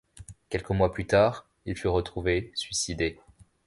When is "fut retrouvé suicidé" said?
1.77-3.19